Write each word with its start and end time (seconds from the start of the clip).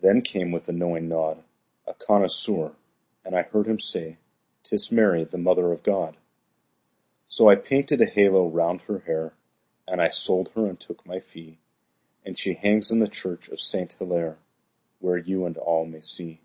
Then 0.00 0.22
came, 0.22 0.50
with 0.50 0.66
a 0.70 0.72
knowing 0.72 1.10
nod, 1.10 1.44
A 1.86 1.92
connoisseur, 1.92 2.74
and 3.22 3.36
I 3.36 3.42
heard 3.42 3.66
him 3.66 3.78
say; 3.78 4.16
"'Tis 4.62 4.90
Mary, 4.90 5.24
the 5.24 5.36
Mother 5.36 5.72
of 5.72 5.82
God." 5.82 6.16
So 7.26 7.50
I 7.50 7.56
painted 7.56 8.00
a 8.00 8.06
halo 8.06 8.48
round 8.48 8.80
her 8.86 9.00
hair, 9.00 9.34
And 9.86 10.00
I 10.00 10.08
sold 10.08 10.48
her 10.54 10.64
and 10.64 10.80
took 10.80 11.04
my 11.04 11.20
fee, 11.20 11.58
And 12.24 12.38
she 12.38 12.54
hangs 12.54 12.90
in 12.90 13.00
the 13.00 13.08
church 13.08 13.48
of 13.50 13.60
Saint 13.60 13.94
Hillaire, 14.00 14.38
Where 15.00 15.18
you 15.18 15.44
and 15.44 15.58
all 15.58 15.84
may 15.84 16.00
see. 16.00 16.40